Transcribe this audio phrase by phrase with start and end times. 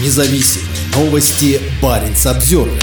[0.00, 0.62] независим.
[0.94, 2.82] Новости Баренц Обзервер.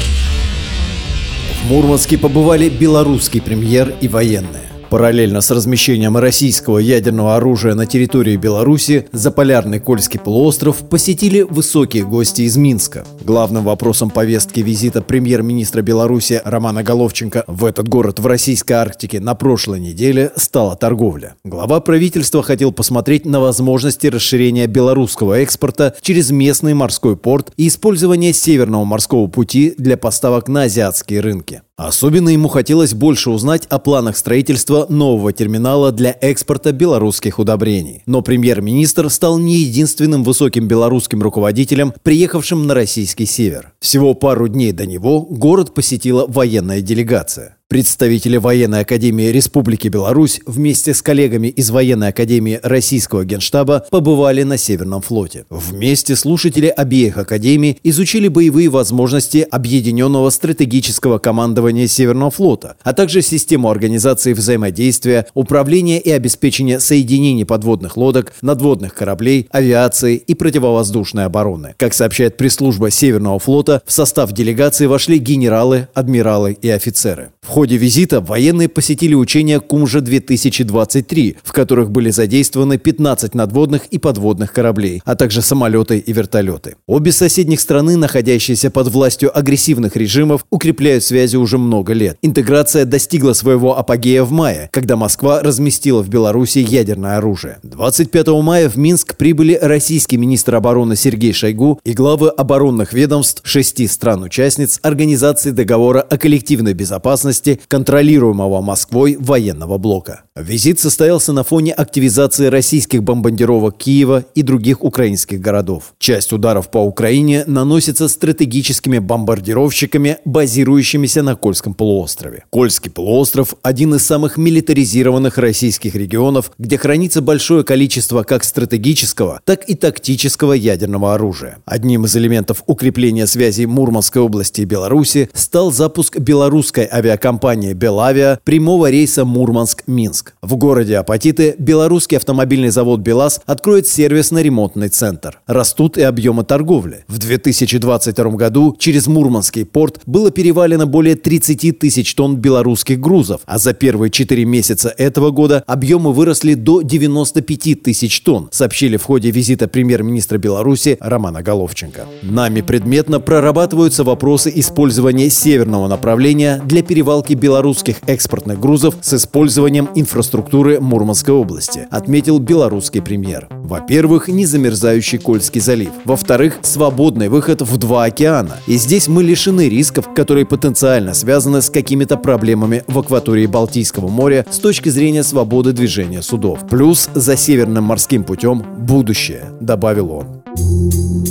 [1.62, 4.65] В Мурманске побывали белорусский премьер и военные.
[4.90, 12.44] Параллельно с размещением российского ядерного оружия на территории Беларуси, заполярный Кольский полуостров посетили высокие гости
[12.44, 13.04] из Минска.
[13.24, 19.34] Главным вопросом повестки визита премьер-министра Беларуси Романа Головченко в этот город в российской Арктике на
[19.34, 21.36] прошлой неделе стала торговля.
[21.44, 28.34] Глава правительства хотел посмотреть на возможности расширения белорусского экспорта через местный морской порт и использование
[28.34, 31.62] Северного морского пути для поставок на азиатские рынки.
[31.78, 38.02] Особенно ему хотелось больше узнать о планах строительства нового терминала для экспорта белорусских удобрений.
[38.06, 43.74] Но премьер-министр стал не единственным высоким белорусским руководителем, приехавшим на российский север.
[43.82, 47.55] Всего пару дней до него город посетила военная делегация.
[47.68, 54.58] Представители Военной Академии Республики Беларусь вместе с коллегами из Военной Академии Российского Генштаба побывали на
[54.58, 55.46] Северном флоте.
[55.50, 63.72] Вместе слушатели обеих академий изучили боевые возможности Объединенного стратегического командования Северного флота, а также систему
[63.72, 71.74] организации взаимодействия, управления и обеспечения соединений подводных лодок, надводных кораблей, авиации и противовоздушной обороны.
[71.78, 77.32] Как сообщает пресс-служба Северного флота, в состав делегации вошли генералы, адмиралы и офицеры.
[77.46, 84.52] В ходе визита военные посетили учения Кумжа-2023, в которых были задействованы 15 надводных и подводных
[84.52, 86.76] кораблей, а также самолеты и вертолеты.
[86.88, 92.18] Обе соседних страны, находящиеся под властью агрессивных режимов, укрепляют связи уже много лет.
[92.24, 97.60] Интеграция достигла своего апогея в мае, когда Москва разместила в Беларуси ядерное оружие.
[97.62, 103.88] 25 мая в Минск прибыли российский министр обороны Сергей Шойгу и главы оборонных ведомств шести
[103.88, 110.25] стран-участниц Организации договора о коллективной безопасности безопасности контролируемого Москвой военного блока.
[110.38, 115.94] Визит состоялся на фоне активизации российских бомбардировок Киева и других украинских городов.
[115.98, 122.44] Часть ударов по Украине наносится стратегическими бомбардировщиками, базирующимися на Кольском полуострове.
[122.50, 129.70] Кольский полуостров– один из самых милитаризированных российских регионов, где хранится большое количество как стратегического, так
[129.70, 131.60] и тактического ядерного оружия.
[131.64, 138.90] Одним из элементов укрепления связей Мурманской области и Беларуси стал запуск белорусской авиакомпании «Белавиа» прямого
[138.90, 140.25] рейса Мурманск-Минск.
[140.42, 145.40] В городе Апатиты белорусский автомобильный завод «БелАЗ» откроет сервисно-ремонтный центр.
[145.46, 147.06] Растут и объемы торговли.
[147.08, 153.58] В 2022 году через Мурманский порт было перевалено более 30 тысяч тонн белорусских грузов, а
[153.58, 159.32] за первые 4 месяца этого года объемы выросли до 95 тысяч тонн, сообщили в ходе
[159.32, 162.06] визита премьер-министра Беларуси Романа Головченко.
[162.24, 170.80] Нами предметно прорабатываются вопросы использования северного направления для перевалки белорусских экспортных грузов с использованием инфраструктуры
[170.80, 173.50] Мурманской области, отметил белорусский премьер.
[173.52, 175.90] Во-первых, незамерзающий Кольский залив.
[176.06, 178.56] Во-вторых, свободный выход в два океана.
[178.66, 184.46] И здесь мы лишены рисков, которые потенциально связаны с какими-то проблемами в акватории Балтийского моря
[184.50, 186.60] с точки зрения свободы движения судов.
[186.70, 190.44] Плюс за Северным морским путем будущее, добавил он.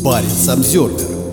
[0.05, 1.24] Парень Самсервер